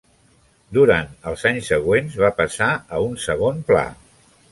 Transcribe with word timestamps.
Durant 0.77 1.11
els 1.31 1.43
anys 1.49 1.69
següents 1.73 2.15
va 2.21 2.31
passar 2.39 2.71
a 2.97 3.03
un 3.09 3.13
segon 3.27 3.61
pla. 3.69 3.85